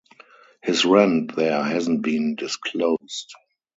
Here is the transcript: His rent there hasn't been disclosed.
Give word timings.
His 0.63 0.83
rent 0.83 1.35
there 1.35 1.61
hasn't 1.61 2.01
been 2.01 2.33
disclosed. 2.33 3.35